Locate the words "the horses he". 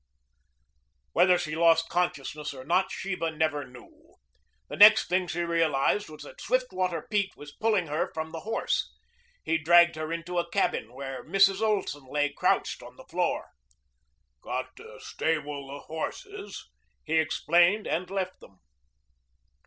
15.67-17.19